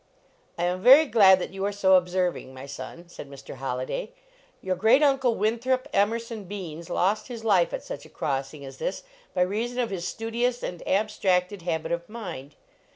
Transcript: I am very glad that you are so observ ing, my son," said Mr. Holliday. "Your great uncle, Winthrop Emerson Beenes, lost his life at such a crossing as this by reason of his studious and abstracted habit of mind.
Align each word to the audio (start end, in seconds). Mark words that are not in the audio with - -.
I 0.57 0.63
am 0.63 0.81
very 0.81 1.05
glad 1.05 1.37
that 1.37 1.53
you 1.53 1.63
are 1.63 1.71
so 1.71 1.93
observ 1.93 2.35
ing, 2.35 2.55
my 2.55 2.65
son," 2.65 3.07
said 3.07 3.29
Mr. 3.29 3.57
Holliday. 3.57 4.13
"Your 4.59 4.75
great 4.75 5.03
uncle, 5.03 5.35
Winthrop 5.35 5.87
Emerson 5.93 6.45
Beenes, 6.45 6.89
lost 6.89 7.27
his 7.27 7.43
life 7.43 7.71
at 7.71 7.83
such 7.83 8.03
a 8.03 8.09
crossing 8.09 8.65
as 8.65 8.79
this 8.79 9.03
by 9.35 9.43
reason 9.43 9.77
of 9.77 9.91
his 9.91 10.07
studious 10.07 10.63
and 10.63 10.81
abstracted 10.87 11.61
habit 11.61 11.91
of 11.91 12.09
mind. 12.09 12.55